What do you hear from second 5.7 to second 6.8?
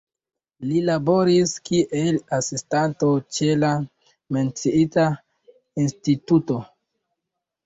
instituto.